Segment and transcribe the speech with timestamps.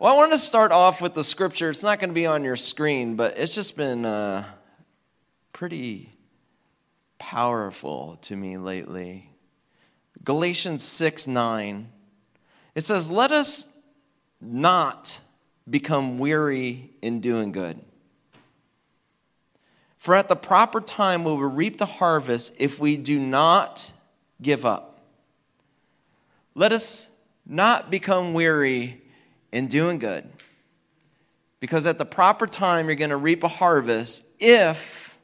[0.00, 1.70] Well, I want to start off with the scripture.
[1.70, 4.44] It's not going to be on your screen, but it's just been uh,
[5.52, 6.12] pretty
[7.18, 9.28] powerful to me lately.
[10.22, 11.88] Galatians 6 9.
[12.76, 13.76] It says, Let us
[14.40, 15.18] not
[15.68, 17.80] become weary in doing good.
[19.96, 23.92] For at the proper time we will reap the harvest if we do not
[24.40, 25.00] give up.
[26.54, 27.10] Let us
[27.44, 29.02] not become weary
[29.52, 30.28] in doing good.
[31.60, 35.18] Because at the proper time, you're going to reap a harvest if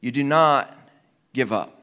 [0.00, 0.74] you do not
[1.32, 1.76] give up.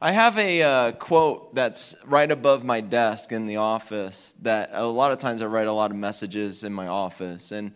[0.00, 4.84] I have a uh, quote that's right above my desk in the office that a
[4.84, 7.50] lot of times I write a lot of messages in my office.
[7.50, 7.72] And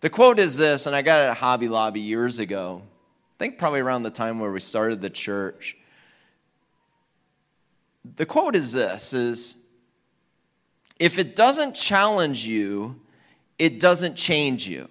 [0.00, 2.82] the quote is this, and I got it at Hobby Lobby years ago.
[2.84, 5.76] I think probably around the time where we started the church.
[8.16, 9.56] The quote is this is
[11.00, 13.00] if it doesn't challenge you,
[13.58, 14.86] it doesn't change you.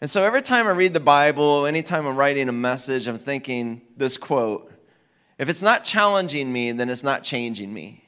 [0.00, 3.82] And so every time I read the Bible, anytime I'm writing a message, I'm thinking
[3.96, 4.72] this quote
[5.38, 8.02] if it's not challenging me, then it's not changing me.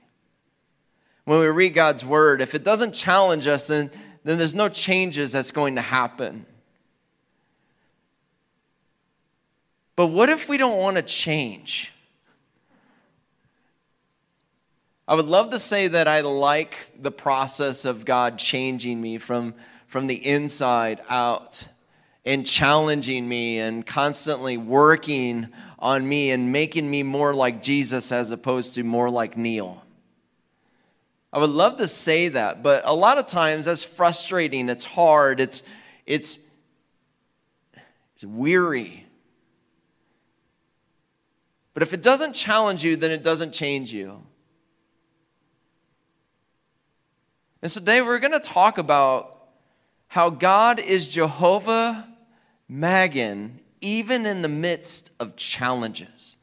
[1.24, 3.90] When we read God's word, if it doesn't challenge us, then,
[4.24, 6.46] then there's no changes that's going to happen.
[9.94, 11.92] But what if we don't want to change?
[15.08, 19.54] I would love to say that I like the process of God changing me from,
[19.86, 21.66] from the inside out
[22.26, 25.48] and challenging me and constantly working
[25.78, 29.82] on me and making me more like Jesus as opposed to more like Neil.
[31.32, 35.40] I would love to say that, but a lot of times that's frustrating, it's hard,
[35.40, 35.62] it's
[36.04, 36.38] it's
[38.12, 39.06] it's weary.
[41.72, 44.22] But if it doesn't challenge you, then it doesn't change you.
[47.60, 49.48] And today we're going to talk about
[50.06, 52.06] how God is Jehovah
[52.68, 56.36] Magen even in the midst of challenges.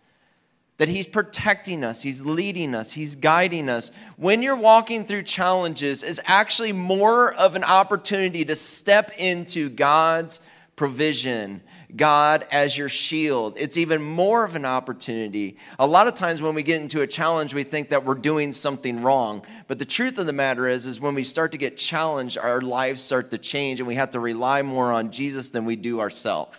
[0.77, 3.91] That He's protecting us, He's leading us, He's guiding us.
[4.17, 10.41] When you're walking through challenges, is actually more of an opportunity to step into God's
[10.75, 11.61] provision
[11.95, 13.55] God as your shield.
[13.57, 15.57] It's even more of an opportunity.
[15.79, 18.53] A lot of times when we get into a challenge, we think that we're doing
[18.53, 19.45] something wrong.
[19.67, 22.61] But the truth of the matter is, is when we start to get challenged, our
[22.61, 25.99] lives start to change and we have to rely more on Jesus than we do
[25.99, 26.57] ourselves.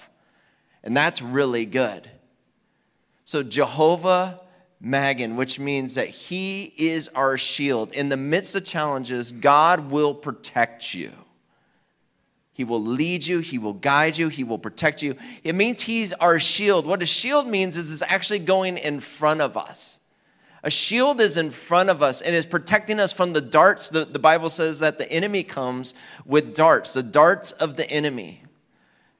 [0.82, 2.08] And that's really good.
[3.24, 4.40] So Jehovah
[4.80, 7.92] Magen, which means that he is our shield.
[7.92, 11.12] In the midst of challenges, God will protect you.
[12.56, 15.14] He will lead you, He will guide you, He will protect you.
[15.44, 16.86] It means He's our shield.
[16.86, 20.00] What a shield means is it's actually going in front of us.
[20.62, 23.90] A shield is in front of us and is protecting us from the darts.
[23.90, 25.92] The, the Bible says that the enemy comes
[26.24, 28.42] with darts, the darts of the enemy.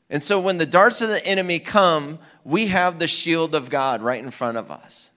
[0.09, 4.01] And so when the darts of the enemy come, we have the shield of God
[4.01, 5.11] right in front of us.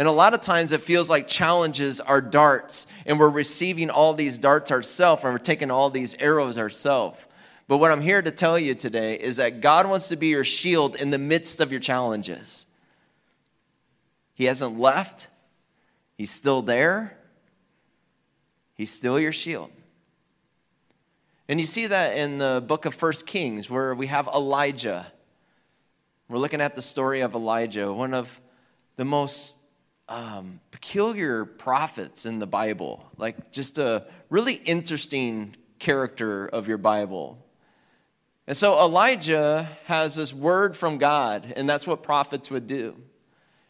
[0.00, 4.14] And a lot of times it feels like challenges are darts, and we're receiving all
[4.14, 7.18] these darts ourselves, and we're taking all these arrows ourselves.
[7.68, 10.42] But what I'm here to tell you today is that God wants to be your
[10.42, 12.64] shield in the midst of your challenges.
[14.32, 15.28] He hasn't left,
[16.16, 17.18] He's still there,
[18.76, 19.70] He's still your shield.
[21.46, 25.12] And you see that in the book of First Kings, where we have Elijah.
[26.26, 28.40] We're looking at the story of Elijah, one of
[28.96, 29.58] the most
[30.10, 37.38] um, peculiar prophets in the Bible, like just a really interesting character of your Bible.
[38.46, 42.96] And so Elijah has this word from God, and that's what prophets would do.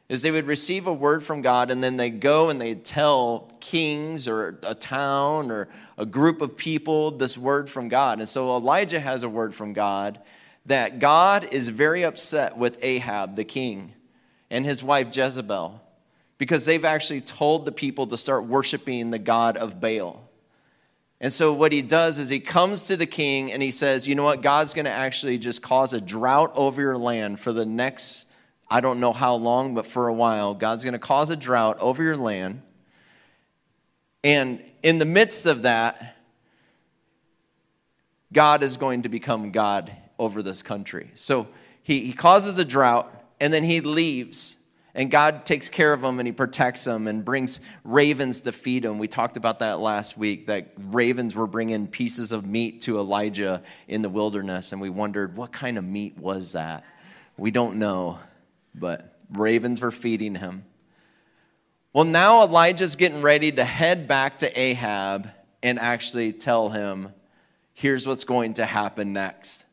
[0.09, 3.49] Is they would receive a word from God and then they go and they tell
[3.61, 8.19] kings or a town or a group of people this word from God.
[8.19, 10.19] And so Elijah has a word from God
[10.67, 13.95] that God is very upset with Ahab, the king,
[14.51, 15.81] and his wife Jezebel
[16.41, 20.27] because they've actually told the people to start worshiping the God of Baal.
[21.21, 24.15] And so, what he does is he comes to the king and he says, You
[24.15, 24.41] know what?
[24.41, 28.27] God's going to actually just cause a drought over your land for the next,
[28.71, 30.55] I don't know how long, but for a while.
[30.55, 32.63] God's going to cause a drought over your land.
[34.25, 36.17] And in the midst of that,
[38.33, 41.11] God is going to become God over this country.
[41.13, 41.49] So,
[41.83, 44.57] he, he causes a drought and then he leaves
[44.95, 48.83] and God takes care of them and He protects them and brings ravens to feed
[48.83, 48.99] them.
[48.99, 53.63] We talked about that last week that ravens were bringing pieces of meat to Elijah
[53.89, 54.73] in the wilderness.
[54.73, 56.85] And we wondered, what kind of meat was that?
[57.37, 58.19] We don't know,
[58.75, 60.65] but ravens were feeding him.
[61.93, 65.29] Well, now Elijah's getting ready to head back to Ahab
[65.63, 67.13] and actually tell him,
[67.75, 69.65] here's what's going to happen next.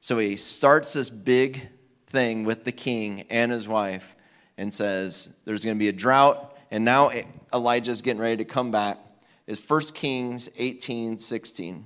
[0.00, 1.68] So he starts this big
[2.06, 4.16] thing with the king and his wife
[4.60, 6.54] and says, there's going to be a drought.
[6.70, 7.10] And now
[7.52, 8.98] Elijah's getting ready to come back.
[9.46, 11.84] Is 1 Kings 18 16.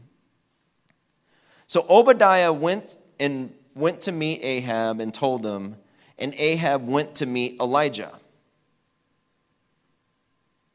[1.66, 5.76] So Obadiah went and went to meet Ahab and told him,
[6.18, 8.12] and Ahab went to meet Elijah.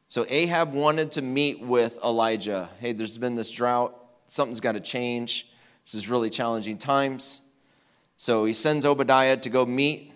[0.08, 2.70] So Ahab wanted to meet with Elijah.
[2.80, 3.94] Hey, there's been this drought.
[4.26, 5.48] Something's got to change.
[5.84, 7.42] This is really challenging times.
[8.16, 10.12] So he sends Obadiah to go meet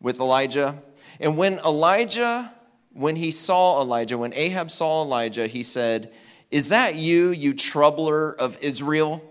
[0.00, 0.82] with Elijah.
[1.18, 2.52] And when Elijah,
[2.92, 6.12] when he saw Elijah, when Ahab saw Elijah, he said,
[6.50, 9.22] Is that you, you troubler of Israel?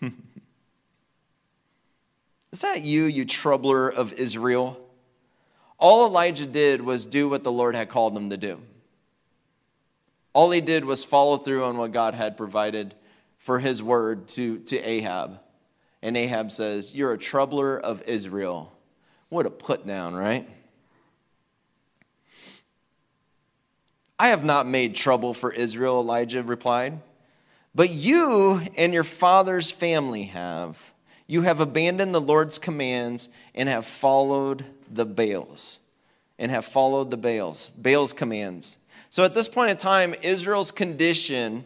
[0.02, 0.12] Is
[2.60, 4.80] that you, you troubler of Israel?
[5.78, 8.62] All Elijah did was do what the Lord had called him to do.
[10.32, 12.94] All he did was follow through on what God had provided
[13.38, 15.40] for his word to, to Ahab.
[16.02, 18.72] And Ahab says, You're a troubler of Israel.
[19.28, 20.48] What a put down, right?
[24.18, 27.00] I have not made trouble for Israel, Elijah replied.
[27.74, 30.92] But you and your father's family have.
[31.26, 35.80] You have abandoned the Lord's commands and have followed the Baals.
[36.38, 38.78] And have followed the Baals, Baal's commands.
[39.10, 41.64] So at this point in time, Israel's condition,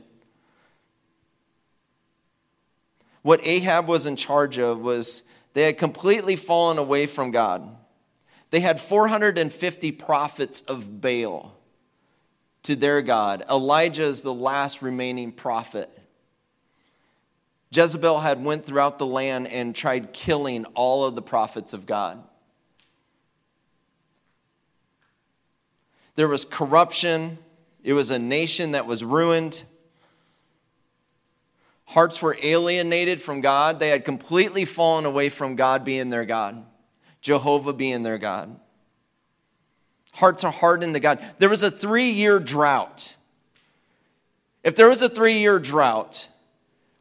[3.22, 5.22] what Ahab was in charge of, was
[5.54, 7.76] they had completely fallen away from God.
[8.50, 11.56] They had 450 prophets of Baal
[12.64, 13.44] to their God.
[13.48, 15.90] Elijah is the last remaining prophet.
[17.72, 22.22] Jezebel had went throughout the land and tried killing all of the prophets of God.
[26.16, 27.38] There was corruption.
[27.82, 29.62] It was a nation that was ruined.
[31.90, 33.80] Hearts were alienated from God.
[33.80, 36.64] They had completely fallen away from God being their God,
[37.20, 38.54] Jehovah being their God.
[40.12, 41.18] Hearts are hardened to God.
[41.40, 43.16] There was a three year drought.
[44.62, 46.28] If there was a three year drought,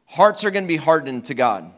[0.06, 1.70] hearts are going to be hardened to God.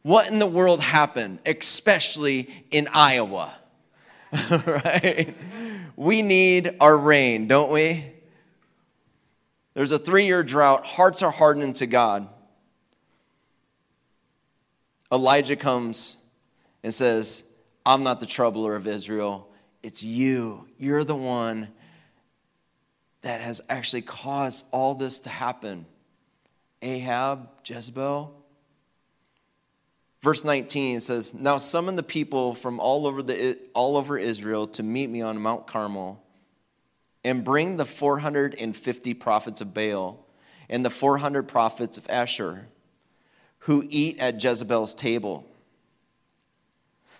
[0.00, 3.54] What in the world happened, especially in Iowa?
[4.50, 5.34] right?
[5.96, 8.15] We need our rain, don't we?
[9.76, 10.86] There's a three year drought.
[10.86, 12.26] Hearts are hardened to God.
[15.12, 16.16] Elijah comes
[16.82, 17.44] and says,
[17.84, 19.52] I'm not the troubler of Israel.
[19.82, 20.66] It's you.
[20.78, 21.68] You're the one
[23.20, 25.84] that has actually caused all this to happen.
[26.80, 28.34] Ahab, Jezebel.
[30.22, 34.82] Verse 19 says, Now summon the people from all over, the, all over Israel to
[34.82, 36.24] meet me on Mount Carmel,
[37.26, 40.24] and bring the 450 prophets of Baal
[40.70, 42.68] and the 400 prophets of Asher,
[43.60, 45.44] who eat at Jezebel's table.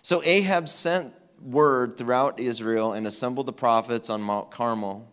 [0.03, 1.13] So Ahab sent
[1.43, 5.09] word throughout Israel and assembled the prophets on Mount Carmel.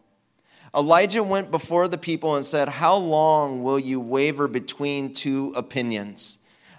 [0.76, 6.38] Elijah went before the people and said, How long will you waver between two opinions?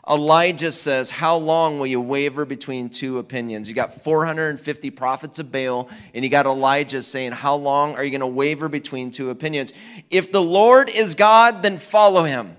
[0.09, 3.69] Elijah says, How long will you waver between two opinions?
[3.69, 8.11] You got 450 prophets of Baal, and you got Elijah saying, How long are you
[8.11, 9.73] going to waver between two opinions?
[10.11, 12.57] If the Lord is God, then follow him.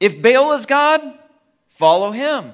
[0.00, 1.00] If Baal is God,
[1.68, 2.52] follow him.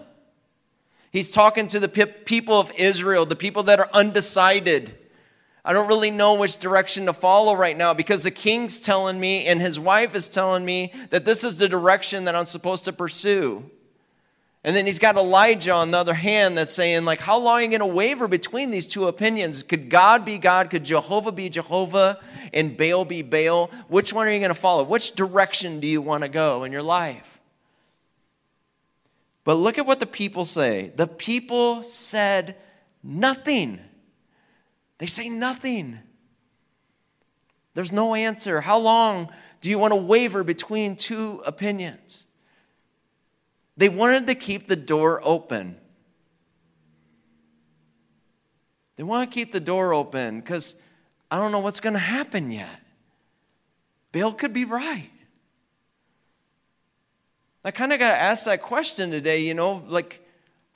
[1.11, 4.95] He's talking to the people of Israel, the people that are undecided.
[5.69, 9.45] I don't really know which direction to follow right now because the king's telling me
[9.45, 12.93] and his wife is telling me that this is the direction that I'm supposed to
[12.95, 13.71] pursue.
[14.65, 17.63] And then he's got Elijah on the other hand that's saying, like, how long are
[17.63, 19.63] you going to waver between these two opinions?
[19.63, 20.71] Could God be God?
[20.71, 22.19] Could Jehovah be Jehovah?
[22.55, 23.71] And Baal be Baal?
[23.89, 24.85] Which one are you going to follow?
[24.85, 27.41] Which direction do you want to go in your life?
[29.45, 30.93] But look at what the people say.
[30.97, 32.57] The people said
[33.03, 33.81] nothing.
[34.99, 35.99] They say nothing.
[37.75, 38.61] There's no answer.
[38.61, 39.29] How long
[39.61, 42.27] do you want to waver between two opinions?
[43.77, 45.77] They wanted to keep the door open.
[48.97, 50.75] They want to keep the door open because
[51.31, 52.83] I don't know what's going to happen yet.
[54.11, 55.11] Baal could be right.
[57.65, 60.27] I kind of got to ask that question today, you know, like,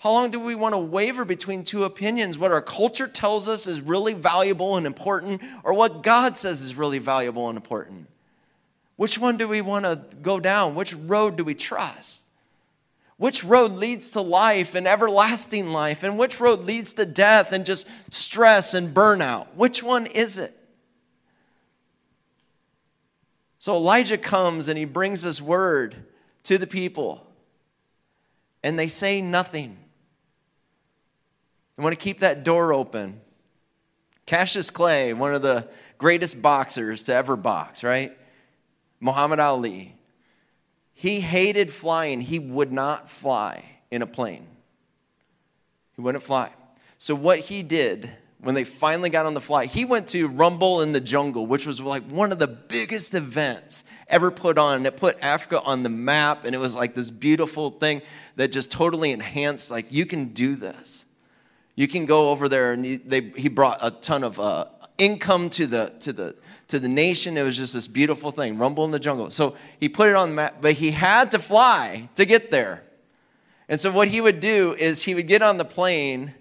[0.03, 2.37] how long do we want to waver between two opinions?
[2.37, 6.75] What our culture tells us is really valuable and important, or what God says is
[6.75, 8.09] really valuable and important?
[8.97, 10.75] Which one do we want to go down?
[10.75, 12.25] Which road do we trust?
[13.17, 16.03] Which road leads to life and everlasting life?
[16.03, 19.55] And which road leads to death and just stress and burnout?
[19.55, 20.59] Which one is it?
[23.61, 25.95] So Elijah comes and he brings this word
[26.43, 27.25] to the people,
[28.65, 29.79] and they say nothing.
[31.83, 33.21] I want to keep that door open.
[34.25, 35.67] Cassius Clay, one of the
[35.99, 38.17] greatest boxers to ever box, right?
[39.01, 39.97] Muhammad Ali.
[40.95, 42.21] He hated flying.
[42.21, 44.47] He would not fly in a plane.
[45.97, 46.51] He wouldn't fly.
[46.99, 48.09] So, what he did
[48.39, 51.67] when they finally got on the flight, he went to Rumble in the Jungle, which
[51.67, 54.87] was like one of the biggest events ever put on.
[54.87, 58.03] It put Africa on the map, and it was like this beautiful thing
[58.37, 61.07] that just totally enhanced, like, you can do this.
[61.75, 64.67] You can go over there, and he, they, he brought a ton of uh,
[64.99, 66.37] income to the, to, the,
[66.69, 67.37] to the nation.
[67.39, 69.31] It was just this beautiful thing, Rumble in the Jungle.
[69.31, 72.83] So he put it on the map, but he had to fly to get there.
[73.69, 76.35] And so what he would do is he would get on the plane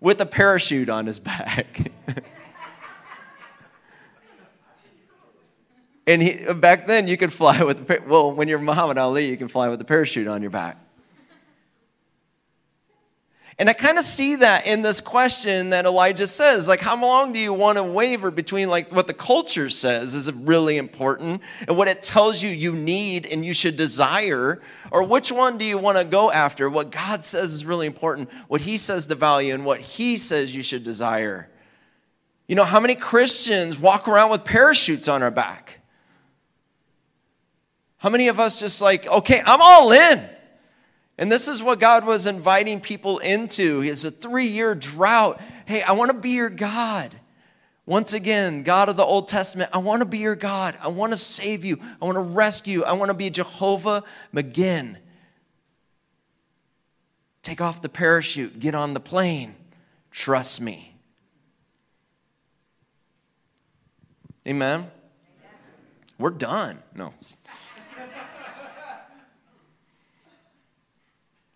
[0.00, 1.92] with a parachute on his back.
[6.06, 9.48] and he, back then, you could fly with, well, when you're Muhammad Ali, you can
[9.48, 10.78] fly with a parachute on your back.
[13.60, 17.32] And I kind of see that in this question that Elijah says, like, how long
[17.32, 21.76] do you want to waver between like what the culture says is really important and
[21.76, 24.62] what it tells you you need and you should desire,
[24.92, 26.70] or which one do you want to go after?
[26.70, 30.54] What God says is really important, what He says to value, and what He says
[30.54, 31.50] you should desire.
[32.46, 35.80] You know, how many Christians walk around with parachutes on our back?
[37.96, 40.30] How many of us just like, okay, I'm all in.
[41.18, 43.82] And this is what God was inviting people into.
[43.82, 45.40] It's a three year drought.
[45.66, 47.14] Hey, I want to be your God.
[47.84, 50.78] Once again, God of the Old Testament, I want to be your God.
[50.80, 51.78] I want to save you.
[52.00, 52.84] I want to rescue.
[52.84, 54.98] I want to be Jehovah Magen.
[57.42, 59.56] Take off the parachute, get on the plane.
[60.10, 60.96] Trust me.
[64.46, 64.90] Amen.
[66.18, 66.82] We're done.
[66.94, 67.14] No.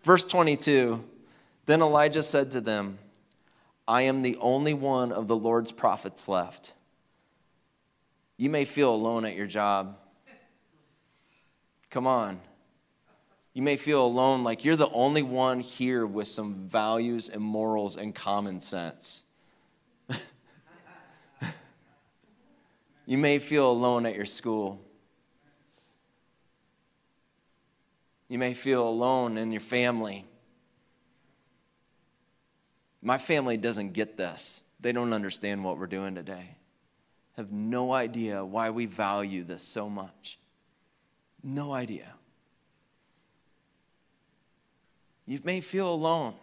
[0.03, 1.03] Verse 22
[1.65, 2.99] Then Elijah said to them,
[3.87, 6.73] I am the only one of the Lord's prophets left.
[8.37, 9.97] You may feel alone at your job.
[11.89, 12.39] Come on.
[13.53, 17.95] You may feel alone like you're the only one here with some values and morals
[17.97, 19.25] and common sense.
[23.05, 24.83] you may feel alone at your school.
[28.29, 30.25] You may feel alone in your family.
[33.01, 34.61] My family doesn't get this.
[34.79, 36.57] They don't understand what we're doing today.
[37.37, 40.37] Have no idea why we value this so much.
[41.43, 42.13] No idea.
[45.25, 46.33] You may feel alone.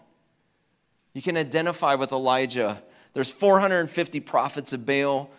[1.13, 2.83] You can identify with Elijah.
[3.15, 5.31] There's 450 prophets of Baal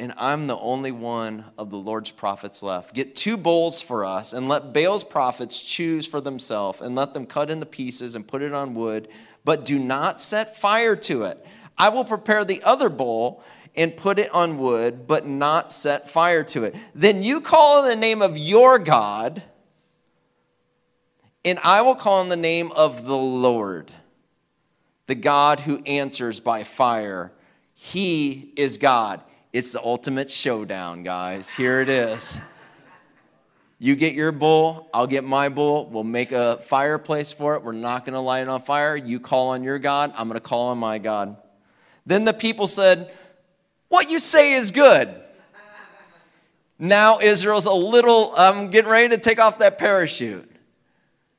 [0.00, 2.94] and I'm the only one of the Lord's prophets left.
[2.94, 7.26] Get two bowls for us, and let Baal's prophets choose for themselves, and let them
[7.26, 9.08] cut into pieces and put it on wood,
[9.44, 11.44] but do not set fire to it.
[11.76, 13.44] I will prepare the other bowl
[13.76, 16.74] and put it on wood, but not set fire to it.
[16.94, 19.42] Then you call in the name of your God,
[21.44, 23.92] and I will call in the name of the Lord,
[25.06, 27.32] the God who answers by fire.
[27.74, 29.20] He is God.
[29.52, 31.50] It's the ultimate showdown, guys.
[31.50, 32.38] Here it is.
[33.80, 35.86] You get your bull, I'll get my bull.
[35.86, 37.64] We'll make a fireplace for it.
[37.64, 38.94] We're not going to light it on fire.
[38.94, 41.36] You call on your God, I'm going to call on my God.
[42.06, 43.10] Then the people said,
[43.88, 45.12] What you say is good.
[46.78, 50.48] Now Israel's a little, I'm getting ready to take off that parachute.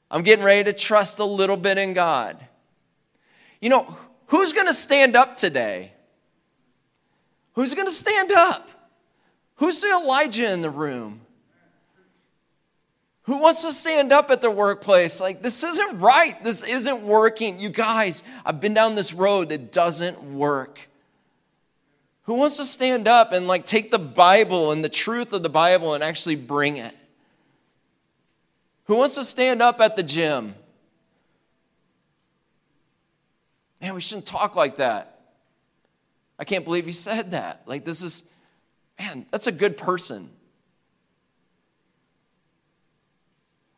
[0.10, 2.38] I'm getting ready to trust a little bit in God.
[3.62, 5.94] You know, who's going to stand up today?
[7.54, 8.70] Who's going to stand up?
[9.56, 11.22] Who's the Elijah in the room?
[13.24, 15.22] Who wants to stand up at their workplace?
[15.22, 16.42] Like, this isn't right.
[16.44, 17.60] This isn't working.
[17.60, 20.90] You guys, I've been down this road that doesn't work.
[22.24, 25.50] Who wants to stand up and like take the Bible and the truth of the
[25.50, 26.96] Bible and actually bring it?
[28.86, 30.56] Who wants to stand up at the gym?
[33.80, 35.21] Man, we shouldn't talk like that.
[36.42, 37.62] I can't believe he said that.
[37.68, 38.24] Like, this is,
[39.00, 40.32] man, that's a good person.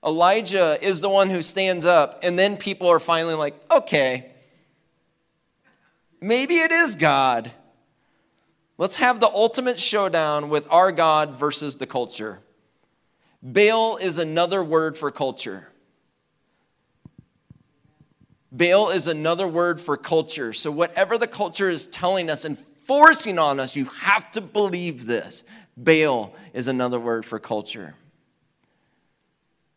[0.03, 4.31] Elijah is the one who stands up, and then people are finally like, okay,
[6.21, 7.51] maybe it is God.
[8.77, 12.39] Let's have the ultimate showdown with our God versus the culture.
[13.41, 15.67] Baal is another word for culture.
[18.53, 20.53] Baal is another word for culture.
[20.53, 25.07] So, whatever the culture is telling us and forcing on us, you have to believe
[25.07, 25.43] this.
[25.75, 27.95] Baal is another word for culture.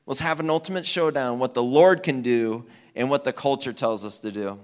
[0.05, 4.05] Let's have an ultimate showdown what the Lord can do and what the culture tells
[4.05, 4.59] us to do.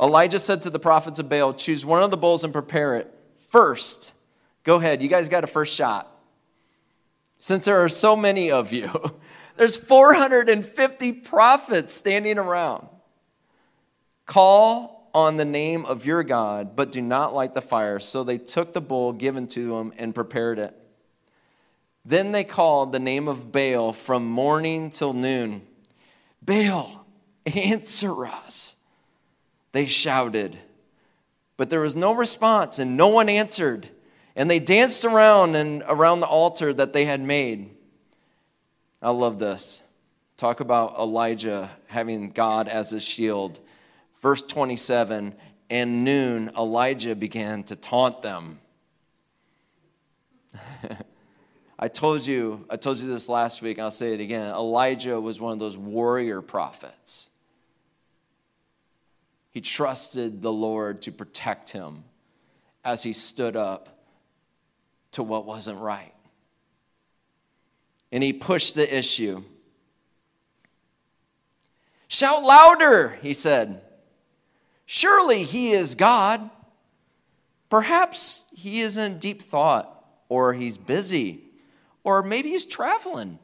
[0.00, 3.12] Elijah said to the prophets of Baal, Choose one of the bulls and prepare it
[3.48, 4.14] first.
[4.62, 6.12] Go ahead, you guys got a first shot.
[7.38, 8.90] Since there are so many of you,
[9.56, 12.88] there's 450 prophets standing around.
[14.26, 17.98] Call on the name of your God, but do not light the fire.
[17.98, 20.76] So they took the bull given to them and prepared it.
[22.04, 25.62] Then they called the name of Baal from morning till noon.
[26.42, 27.06] Baal,
[27.46, 28.76] answer us.
[29.72, 30.56] They shouted,
[31.56, 33.88] but there was no response and no one answered.
[34.34, 37.75] And they danced around and around the altar that they had made.
[39.02, 39.82] I love this.
[40.36, 43.60] Talk about Elijah having God as his shield.
[44.20, 45.34] Verse 27
[45.70, 48.58] And noon, Elijah began to taunt them.
[51.78, 54.54] I told you, I told you this last week, I'll say it again.
[54.54, 57.30] Elijah was one of those warrior prophets.
[59.50, 62.04] He trusted the Lord to protect him
[62.84, 64.04] as he stood up
[65.12, 66.12] to what wasn't right.
[68.16, 69.44] And he pushed the issue.
[72.08, 73.82] Shout louder, he said.
[74.86, 76.48] Surely he is God.
[77.68, 81.42] Perhaps he is in deep thought or he's busy
[82.04, 83.38] or maybe he's traveling.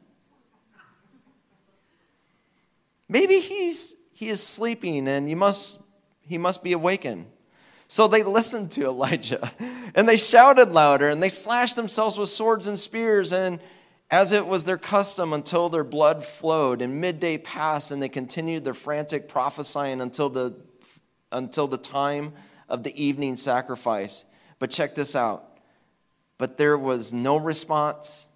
[3.07, 5.83] Maybe he's he is sleeping and you must
[6.27, 7.27] he must be awakened.
[7.87, 9.51] So they listened to Elijah
[9.93, 13.59] and they shouted louder and they slashed themselves with swords and spears and
[14.13, 18.63] as it was their custom until their blood flowed and midday passed and they continued
[18.63, 20.55] their frantic prophesying until the
[21.31, 22.31] until the time
[22.69, 24.25] of the evening sacrifice.
[24.59, 25.57] But check this out.
[26.37, 28.27] But there was no response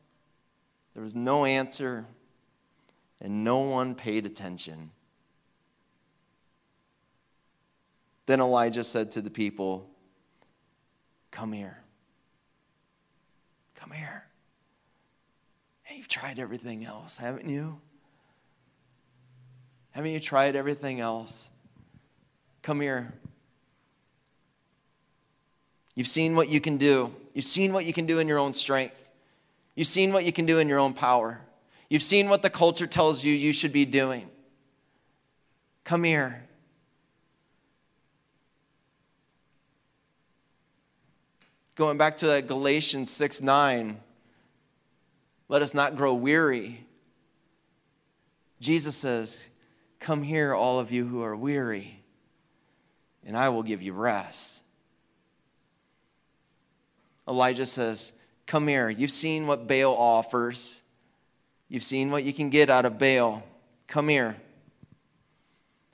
[0.95, 2.07] there was no answer,
[3.21, 4.89] and no one paid attention.
[8.25, 9.91] Then Elijah said to the people,
[11.29, 11.77] Come here.
[13.75, 14.26] Come here.
[15.97, 17.81] You've tried everything else, haven't you?
[19.89, 21.49] Haven't you tried everything else?
[22.61, 23.11] Come here.
[25.95, 27.15] You've seen what you can do.
[27.33, 29.09] You've seen what you can do in your own strength.
[29.73, 31.41] You've seen what you can do in your own power.
[31.89, 34.29] You've seen what the culture tells you you should be doing.
[35.83, 36.43] Come here.
[41.73, 43.99] Going back to Galatians 6 9,
[45.49, 46.85] let us not grow weary.
[48.59, 49.49] Jesus says,
[49.99, 52.03] Come here, all of you who are weary,
[53.25, 54.61] and I will give you rest.
[57.27, 58.13] Elijah says,
[58.45, 58.89] Come here.
[58.89, 60.83] You've seen what Baal offers,
[61.69, 63.43] you've seen what you can get out of Baal.
[63.87, 64.37] Come here.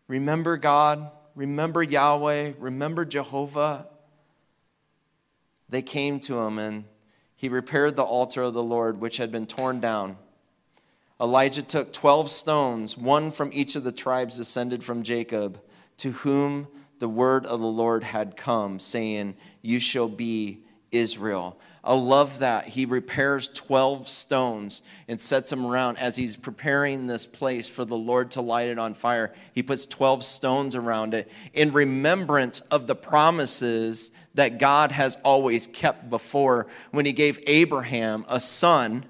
[0.08, 3.88] Remember God, remember Yahweh, remember Jehovah.
[5.70, 6.84] They came to him and
[7.44, 10.16] he repaired the altar of the Lord, which had been torn down.
[11.20, 15.60] Elijah took 12 stones, one from each of the tribes descended from Jacob,
[15.98, 21.60] to whom the word of the Lord had come, saying, You shall be Israel.
[21.84, 22.68] I love that.
[22.68, 27.98] He repairs 12 stones and sets them around as he's preparing this place for the
[27.98, 29.34] Lord to light it on fire.
[29.52, 35.68] He puts 12 stones around it in remembrance of the promises that God has always
[35.68, 39.06] kept before when he gave Abraham a son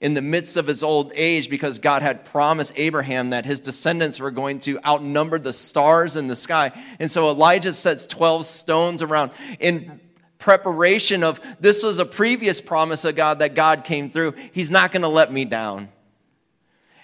[0.00, 4.20] in the midst of his old age because God had promised Abraham that his descendants
[4.20, 6.72] were going to outnumber the stars in the sky.
[6.98, 9.30] And so Elijah sets 12 stones around
[9.60, 10.00] in
[10.38, 14.34] preparation of this was a previous promise of God that God came through.
[14.52, 15.88] He's not going to let me down.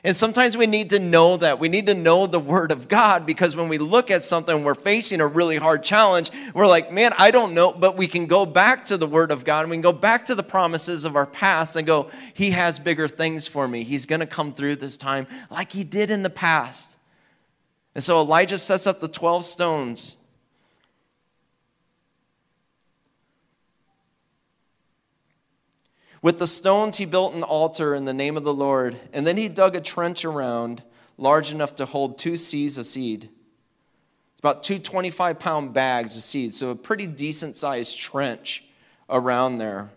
[0.02, 1.58] And sometimes we need to know that.
[1.58, 4.74] We need to know the Word of God because when we look at something, we're
[4.74, 6.30] facing a really hard challenge.
[6.54, 7.72] We're like, man, I don't know.
[7.72, 10.24] But we can go back to the Word of God and we can go back
[10.26, 13.84] to the promises of our past and go, He has bigger things for me.
[13.84, 16.96] He's going to come through this time like He did in the past.
[17.94, 20.16] And so Elijah sets up the 12 stones
[26.22, 29.38] With the stones, he built an altar in the name of the Lord, and then
[29.38, 30.82] he dug a trench around
[31.16, 33.24] large enough to hold two seahs of seed.
[34.32, 38.64] It's about two 25 pound bags of seed, so a pretty decent sized trench
[39.08, 39.90] around there.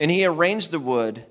[0.00, 1.24] And he arranged the wood,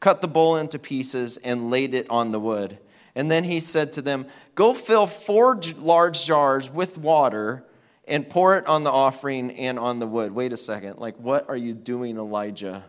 [0.00, 2.78] cut the bowl into pieces, and laid it on the wood.
[3.14, 7.64] And then he said to them, Go fill four large jars with water
[8.06, 10.32] and pour it on the offering and on the wood.
[10.32, 10.98] Wait a second.
[10.98, 12.84] Like, what are you doing, Elijah?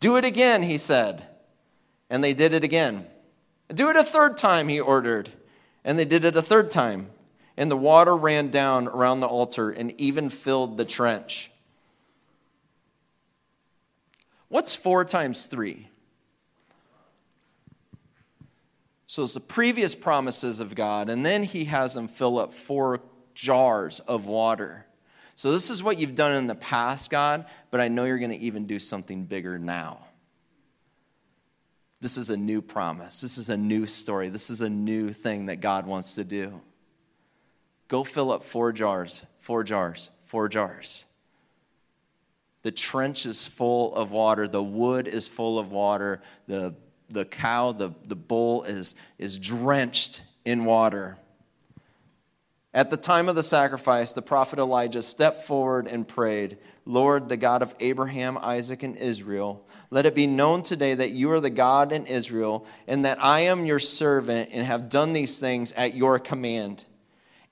[0.00, 1.26] Do it again, he said.
[2.08, 3.06] And they did it again.
[3.72, 5.30] Do it a third time, he ordered.
[5.84, 7.10] And they did it a third time.
[7.56, 11.50] And the water ran down around the altar and even filled the trench.
[14.48, 15.88] What's four times three?
[19.06, 23.00] So it's the previous promises of God, and then he has them fill up four
[23.34, 24.86] jars of water.
[25.40, 28.30] So this is what you've done in the past, God, but I know you're going
[28.30, 30.00] to even do something bigger now.
[32.02, 33.22] This is a new promise.
[33.22, 34.28] This is a new story.
[34.28, 36.60] This is a new thing that God wants to do.
[37.88, 41.06] Go fill up four jars, four jars, four jars.
[42.60, 44.46] The trench is full of water.
[44.46, 46.20] The wood is full of water.
[46.48, 46.74] The
[47.08, 51.16] the cow, the, the bull, is, is drenched in water.
[52.72, 57.36] At the time of the sacrifice, the prophet Elijah stepped forward and prayed, Lord, the
[57.36, 61.50] God of Abraham, Isaac, and Israel, let it be known today that you are the
[61.50, 65.94] God in Israel, and that I am your servant and have done these things at
[65.94, 66.84] your command.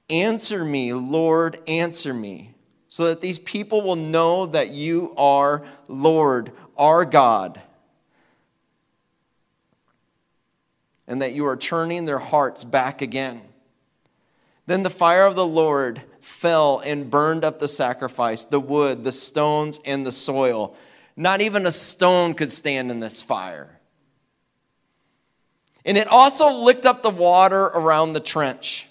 [0.09, 2.55] Answer me, Lord, answer me,
[2.87, 7.61] so that these people will know that you are Lord, our God
[11.09, 13.41] and that you are turning their hearts back again.
[14.69, 19.13] Then the fire of the Lord fell and burned up the sacrifice, the wood, the
[19.13, 20.77] stones, and the soil.
[21.17, 23.81] Not even a stone could stand in this fire.
[25.87, 28.87] And it also licked up the water around the trench.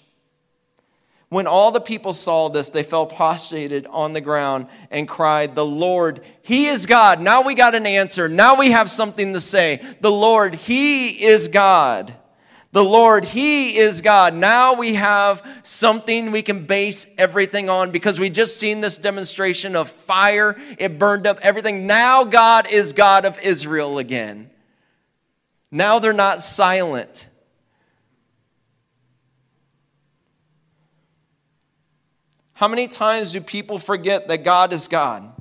[1.28, 5.64] When all the people saw this, they fell prostrated on the ground and cried, The
[5.64, 7.20] Lord, He is God.
[7.20, 8.28] Now we got an answer.
[8.28, 9.80] Now we have something to say.
[10.00, 12.16] The Lord, He is God.
[12.72, 14.34] The Lord, He is God.
[14.34, 19.74] Now we have something we can base everything on because we just seen this demonstration
[19.74, 20.54] of fire.
[20.78, 21.86] It burned up everything.
[21.86, 24.50] Now God is God of Israel again.
[25.70, 27.28] Now they're not silent.
[32.52, 35.32] How many times do people forget that God is God?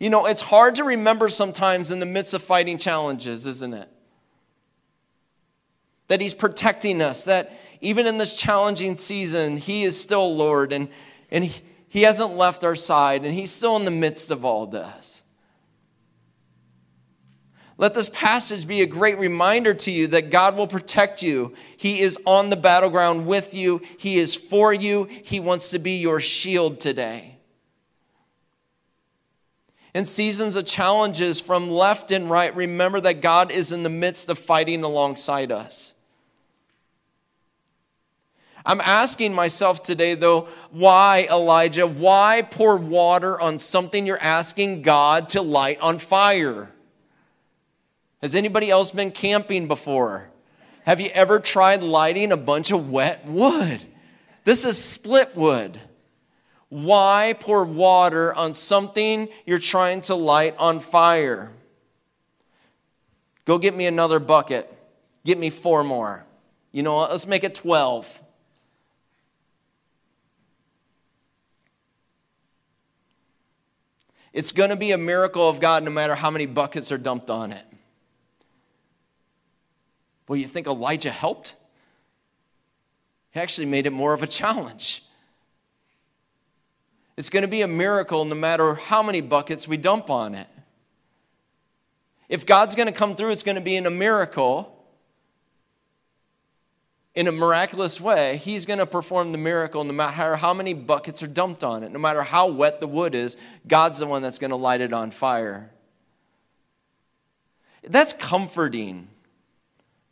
[0.00, 3.88] You know, it's hard to remember sometimes in the midst of fighting challenges, isn't it?
[6.08, 10.88] That He's protecting us, that even in this challenging season, He is still Lord and,
[11.30, 14.66] and he, he hasn't left our side and He's still in the midst of all
[14.66, 15.22] this.
[17.78, 21.52] Let this passage be a great reminder to you that God will protect you.
[21.76, 25.04] He is on the battleground with you, He is for you.
[25.04, 27.36] He wants to be your shield today.
[29.94, 34.28] In seasons of challenges from left and right, remember that God is in the midst
[34.28, 35.94] of fighting alongside us.
[38.66, 41.86] I'm asking myself today, though, why, Elijah?
[41.86, 46.72] Why pour water on something you're asking God to light on fire?
[48.20, 50.28] Has anybody else been camping before?
[50.84, 53.82] Have you ever tried lighting a bunch of wet wood?
[54.44, 55.80] This is split wood.
[56.68, 61.52] Why pour water on something you're trying to light on fire?
[63.44, 64.72] Go get me another bucket.
[65.24, 66.24] Get me four more.
[66.72, 67.12] You know what?
[67.12, 68.22] Let's make it 12.
[74.32, 77.30] It's going to be a miracle of God no matter how many buckets are dumped
[77.30, 77.64] on it.
[80.28, 81.54] Well, you think Elijah helped?
[83.30, 85.04] He actually made it more of a challenge.
[87.16, 90.48] It's going to be a miracle no matter how many buckets we dump on it.
[92.28, 94.75] If God's going to come through, it's going to be in a miracle,
[97.16, 98.36] in a miraculous way.
[98.36, 101.90] He's going to perform the miracle no matter how many buckets are dumped on it,
[101.90, 103.36] no matter how wet the wood is.
[103.66, 105.70] God's the one that's going to light it on fire.
[107.82, 109.08] That's comforting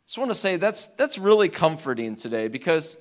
[0.05, 2.95] I just want to say that's, that's really comforting today because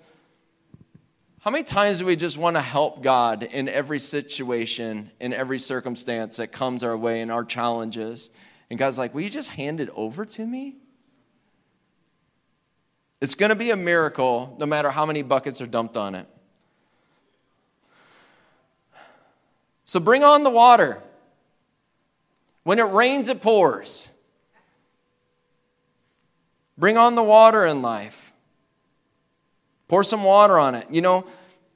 [1.40, 5.58] how many times do we just want to help God in every situation, in every
[5.58, 8.30] circumstance that comes our way in our challenges?
[8.70, 10.76] And God's like, Will you just hand it over to me?
[13.24, 16.26] It's going to be a miracle no matter how many buckets are dumped on it.
[19.86, 21.02] So bring on the water.
[22.64, 24.10] When it rains, it pours.
[26.76, 28.34] Bring on the water in life.
[29.88, 30.86] Pour some water on it.
[30.90, 31.26] You know,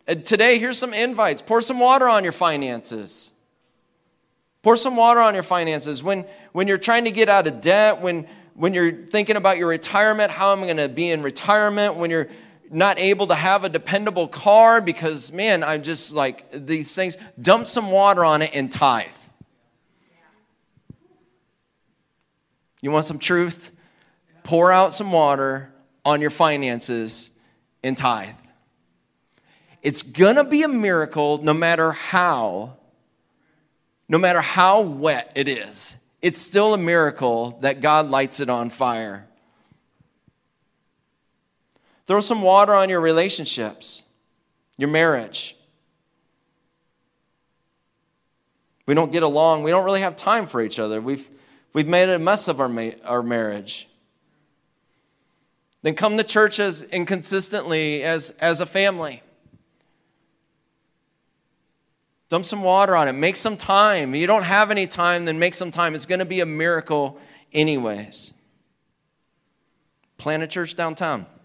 [0.07, 1.41] uh, today, here's some invites.
[1.41, 3.33] Pour some water on your finances.
[4.63, 6.03] Pour some water on your finances.
[6.03, 8.27] When, when you're trying to get out of debt, when,
[8.59, 11.95] when you're thinking about your retirement, how am I going to be in retirement?
[11.95, 12.27] When you're
[12.73, 17.69] not able to have a dependable car because, man, I'm just like these things, dump
[17.69, 19.07] some water on it and tithe.
[22.83, 23.71] You want some truth?
[24.43, 25.73] Pour out some water
[26.05, 27.31] on your finances
[27.85, 28.35] and tithe.
[29.83, 32.77] It's gonna be a miracle no matter how,
[34.09, 35.97] no matter how wet it is.
[36.21, 39.27] It's still a miracle that God lights it on fire.
[42.07, 44.05] Throw some water on your relationships,
[44.77, 45.57] your marriage.
[48.87, 49.63] We don't get along.
[49.63, 51.01] We don't really have time for each other.
[51.01, 51.29] We've,
[51.75, 53.87] we've made a mess of our, ma- our marriage.
[55.83, 59.23] Then come to church as inconsistently as, as a family.
[62.29, 63.15] Dump some water on it.
[63.15, 64.15] Make some time.
[64.15, 65.95] You don't have any time, then make some time.
[65.95, 67.19] It's going to be a miracle,
[67.53, 68.35] anyways.
[70.19, 71.27] Plant a church downtown.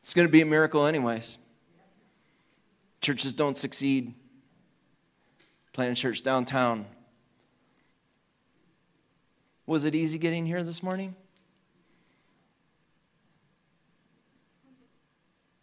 [0.00, 1.38] It's going to be a miracle, anyways.
[3.00, 4.12] Churches don't succeed.
[5.72, 6.84] Plant a church downtown.
[9.64, 11.14] Was it easy getting here this morning?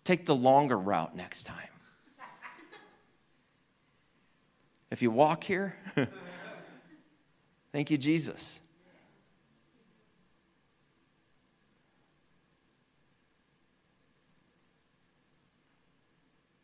[0.03, 1.69] Take the longer route next time.
[4.91, 5.75] If you walk here,
[7.71, 8.59] thank you, Jesus.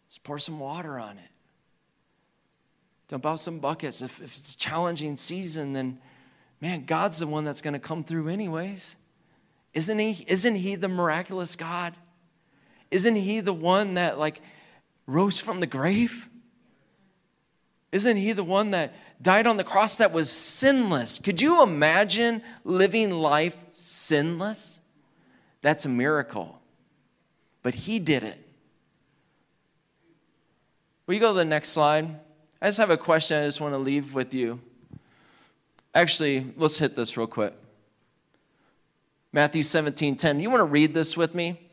[0.08, 1.30] Just pour some water on it.
[3.08, 4.02] Dump out some buckets.
[4.02, 6.00] If, if it's a challenging season, then
[6.62, 8.96] man, God's the one that's going to come through anyways.
[9.76, 10.26] Isn't he?
[10.28, 11.94] Isn't he the miraculous God?
[12.96, 14.40] Isn't he the one that like
[15.06, 16.30] rose from the grave?
[17.92, 21.20] Isn't he the one that died on the cross that was sinless?
[21.20, 24.80] Could you imagine living life sinless?
[25.60, 26.62] That's a miracle.
[27.64, 28.38] But he did it.
[31.06, 32.18] Will you go to the next slide?
[32.62, 34.62] I just have a question I just want to leave with you.
[35.94, 37.54] Actually, let's hit this real quick.
[39.34, 40.40] Matthew 17 10.
[40.40, 41.65] You want to read this with me?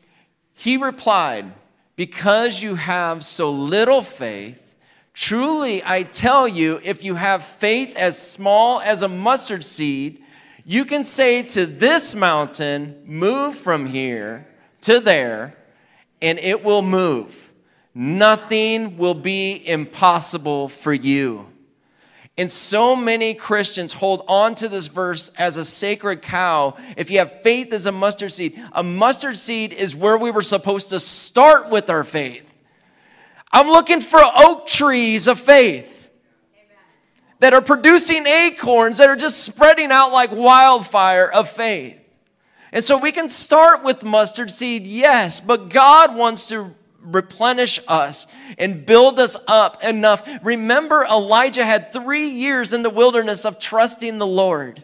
[0.53, 1.51] He replied,
[1.95, 4.75] Because you have so little faith,
[5.13, 10.23] truly I tell you, if you have faith as small as a mustard seed,
[10.65, 14.47] you can say to this mountain, Move from here
[14.81, 15.57] to there,
[16.21, 17.43] and it will move
[17.95, 21.52] Nothing will be impossible for you.
[22.37, 26.75] And so many Christians hold on to this verse as a sacred cow.
[26.97, 30.41] If you have faith as a mustard seed, a mustard seed is where we were
[30.41, 32.49] supposed to start with our faith.
[33.51, 36.09] I'm looking for oak trees of faith
[37.37, 41.99] that are producing acorns that are just spreading out like wildfire of faith.
[42.71, 48.27] And so we can start with mustard seed, yes, but God wants to replenish us
[48.57, 50.27] and build us up enough.
[50.43, 54.83] Remember, Elijah had three years in the wilderness of trusting the Lord.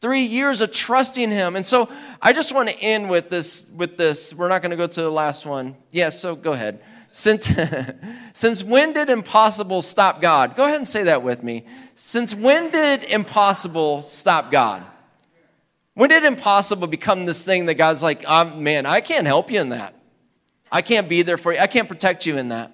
[0.00, 1.56] Three years of trusting him.
[1.56, 1.88] And so
[2.20, 4.34] I just want to end with this, with this.
[4.34, 5.76] We're not going to go to the last one.
[5.90, 6.80] Yes, so go ahead.
[7.12, 7.50] Since,
[8.32, 10.56] since when did impossible stop God?
[10.56, 11.66] Go ahead and say that with me.
[11.94, 14.84] Since when did impossible stop God?
[15.94, 19.60] When did impossible become this thing that God's like, oh, man, I can't help you
[19.60, 19.94] in that?
[20.72, 21.58] I can't be there for you.
[21.58, 22.72] I can't protect you in that.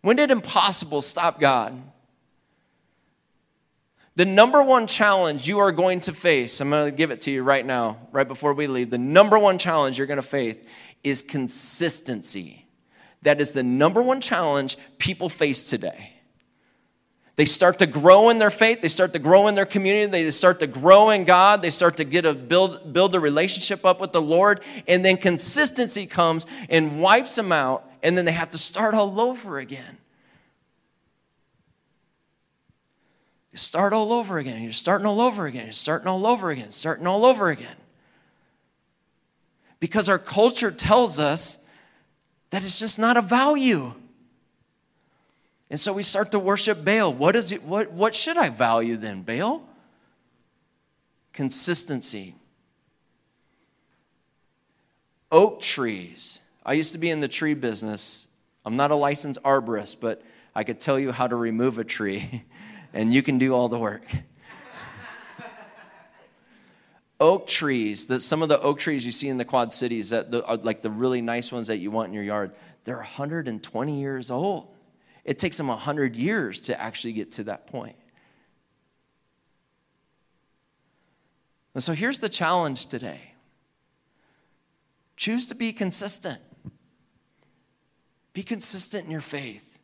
[0.00, 1.82] When did impossible stop God?
[4.16, 7.32] The number one challenge you are going to face, I'm going to give it to
[7.32, 8.90] you right now, right before we leave.
[8.90, 10.56] The number one challenge you're going to face
[11.02, 12.64] is consistency.
[13.22, 16.13] That is the number one challenge people face today.
[17.36, 18.80] They start to grow in their faith.
[18.80, 20.22] They start to grow in their community.
[20.22, 21.62] They start to grow in God.
[21.62, 24.60] They start to get a build, build a relationship up with the Lord.
[24.86, 27.90] And then consistency comes and wipes them out.
[28.04, 29.98] And then they have to start all over again.
[33.50, 34.62] You start all over again.
[34.62, 35.64] You're starting all over again.
[35.66, 36.70] You're starting all over again.
[36.70, 37.76] Starting all over again.
[39.80, 41.58] Because our culture tells us
[42.50, 43.92] that it's just not a value.
[45.74, 47.12] And so we start to worship Baal.
[47.12, 49.22] What, is it, what, what should I value then?
[49.22, 49.60] Baal?
[51.32, 52.36] Consistency.
[55.32, 56.38] Oak trees.
[56.64, 58.28] I used to be in the tree business.
[58.64, 60.22] I'm not a licensed arborist, but
[60.54, 62.44] I could tell you how to remove a tree,
[62.92, 64.06] and you can do all the work.
[67.20, 70.30] oak trees, that some of the oak trees you see in the Quad Cities, that
[70.30, 72.52] the, are like the really nice ones that you want in your yard,
[72.84, 74.68] they're 120 years old.
[75.24, 77.96] It takes them 100 years to actually get to that point.
[81.74, 83.20] And so here's the challenge today
[85.16, 86.40] choose to be consistent.
[88.32, 89.78] Be consistent in your faith.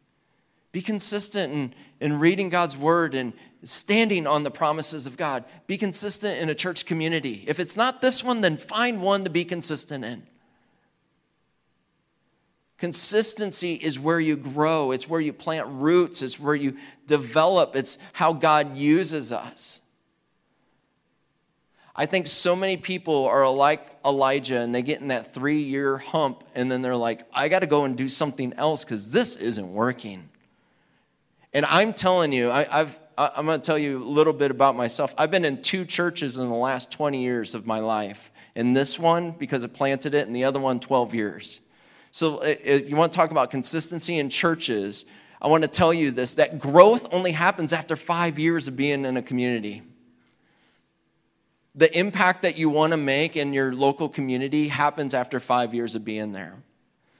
[0.72, 3.32] Be consistent in, in reading God's word and
[3.64, 5.44] standing on the promises of God.
[5.66, 7.44] Be consistent in a church community.
[7.46, 10.26] If it's not this one, then find one to be consistent in.
[12.80, 17.98] Consistency is where you grow, it's where you plant roots, it's where you develop, it's
[18.14, 19.82] how God uses us.
[21.94, 25.98] I think so many people are like Elijah and they get in that three year
[25.98, 29.36] hump and then they're like, I got to go and do something else because this
[29.36, 30.30] isn't working.
[31.52, 34.74] And I'm telling you, I, have I'm going to tell you a little bit about
[34.74, 35.14] myself.
[35.18, 38.32] I've been in two churches in the last 20 years of my life.
[38.54, 41.60] In this one, because I planted it, and the other one, 12 years.
[42.10, 45.04] So if you want to talk about consistency in churches,
[45.40, 49.04] I want to tell you this that growth only happens after five years of being
[49.04, 49.82] in a community.
[51.74, 55.94] The impact that you want to make in your local community happens after five years
[55.94, 56.56] of being there.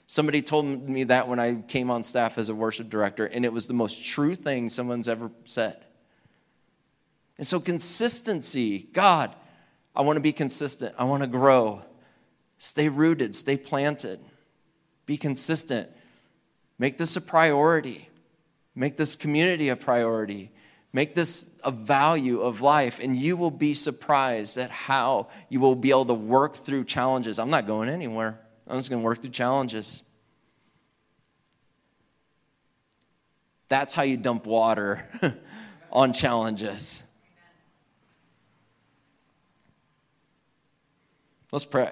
[0.06, 3.52] Somebody told me that when I came on staff as a worship director, and it
[3.52, 5.84] was the most true thing someone's ever said.
[7.38, 9.34] And so, consistency, God,
[9.94, 10.96] I want to be consistent.
[10.98, 11.82] I want to grow.
[12.58, 14.18] Stay rooted, stay planted.
[15.10, 15.90] Be consistent.
[16.78, 18.08] Make this a priority.
[18.76, 20.52] Make this community a priority.
[20.92, 25.74] Make this a value of life, and you will be surprised at how you will
[25.74, 27.40] be able to work through challenges.
[27.40, 28.38] I'm not going anywhere.
[28.68, 30.04] I'm just going to work through challenges.
[33.68, 35.08] That's how you dump water
[35.90, 37.02] on challenges.
[41.50, 41.90] Let's pray.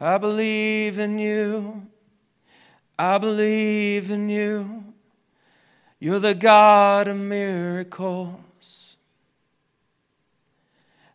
[0.00, 1.86] I believe in you.
[2.98, 4.84] I believe in you.
[5.98, 8.96] You're the God of miracles.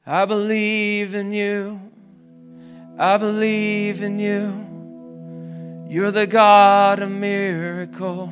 [0.06, 1.80] I believe in you.
[2.98, 4.66] I believe in you.
[5.88, 8.30] You're the God of miracles.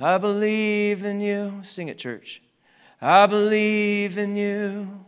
[0.00, 1.60] I believe in you.
[1.62, 2.42] Sing it, church.
[3.00, 5.04] I believe in you.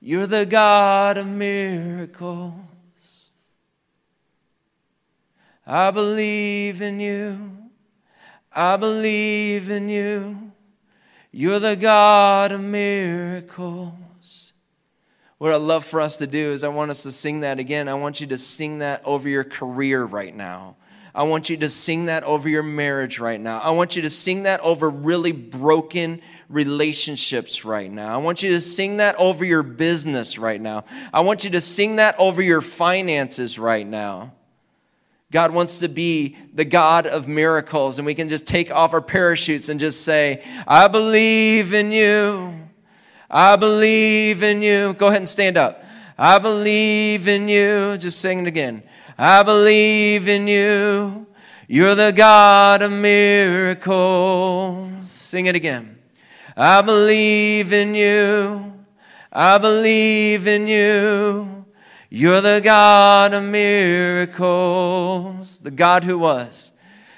[0.00, 3.30] You're the God of miracles.
[5.66, 7.52] I believe in you.
[8.52, 10.52] I believe in you.
[11.32, 14.52] You're the God of miracles.
[15.38, 17.88] What I love for us to do is I want us to sing that again.
[17.88, 20.76] I want you to sing that over your career right now.
[21.16, 23.58] I want you to sing that over your marriage right now.
[23.58, 28.12] I want you to sing that over really broken relationships right now.
[28.12, 30.84] I want you to sing that over your business right now.
[31.14, 34.34] I want you to sing that over your finances right now.
[35.32, 39.00] God wants to be the God of miracles, and we can just take off our
[39.00, 42.68] parachutes and just say, I believe in you.
[43.30, 44.92] I believe in you.
[44.92, 45.82] Go ahead and stand up.
[46.18, 47.96] I believe in you.
[47.96, 48.82] Just sing it again.
[49.18, 51.26] I believe in you.
[51.68, 53.90] You're the God of miracles.
[55.10, 55.98] Sing it again.
[56.54, 58.74] I believe in you.
[59.32, 61.64] I believe in you.
[62.10, 64.38] You're the God of miracles.
[65.58, 66.72] The God who was.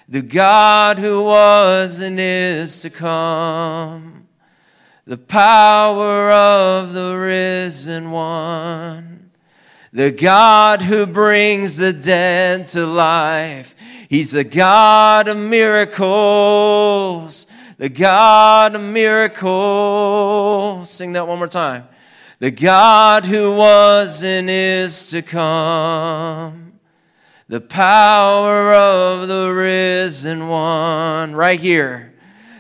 [0.09, 4.29] The God who was and is to come.
[5.05, 9.08] The power of the risen one
[9.93, 13.75] the God who brings the dead to life.
[14.09, 16.67] He's the God of miracles,
[17.77, 19.29] the God of miracles.
[20.91, 21.89] Sing that one more time.
[22.39, 26.75] The God who was and is to come.
[27.49, 31.35] The power of the risen one.
[31.35, 32.15] Right here.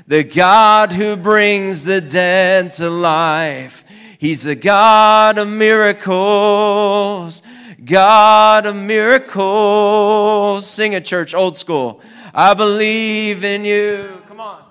[0.06, 3.84] The God who brings the dead to life.
[4.18, 7.40] He's a God of miracles,
[7.84, 10.66] God of miracles.
[10.68, 12.00] Sing it, church, old school.
[12.34, 14.22] I believe in you.
[14.26, 14.64] Come on.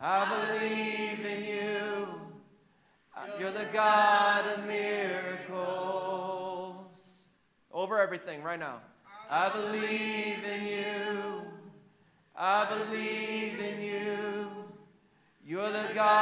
[0.00, 2.08] I believe in you.
[3.38, 5.16] You're the God of miracles.
[7.72, 8.80] Over everything right now.
[9.30, 11.42] I believe in you.
[12.34, 14.48] I believe in you.
[15.44, 16.19] You're the God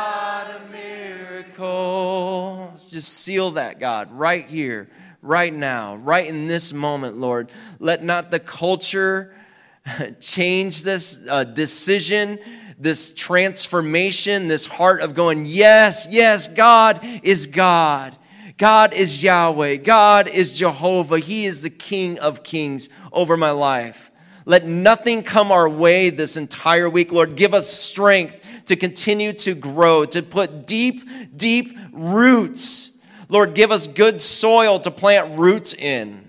[3.07, 4.89] Seal that, God, right here,
[5.23, 7.51] right now, right in this moment, Lord.
[7.79, 9.35] Let not the culture
[10.21, 12.39] change this uh, decision,
[12.79, 18.17] this transformation, this heart of going, yes, yes, God is God.
[18.57, 19.77] God is Yahweh.
[19.77, 21.21] God is Jehovah.
[21.21, 24.11] He is the King of kings over my life.
[24.45, 27.37] Let nothing come our way this entire week, Lord.
[27.37, 31.03] Give us strength to continue to grow, to put deep,
[31.37, 32.93] deep roots.
[33.29, 36.29] Lord, give us good soil to plant roots in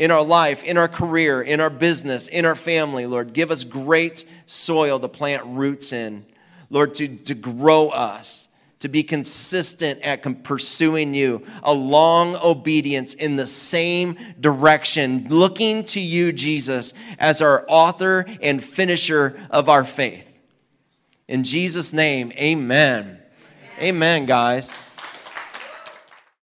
[0.00, 3.34] in our life, in our career, in our business, in our family, Lord.
[3.34, 6.24] Give us great soil to plant roots in,
[6.70, 13.36] Lord, to, to grow us, to be consistent at pursuing you, a long obedience in
[13.36, 20.29] the same direction, looking to you, Jesus, as our author and finisher of our faith.
[21.30, 23.04] In Jesus' name, amen.
[23.04, 23.20] Amen,
[23.80, 24.72] amen guys.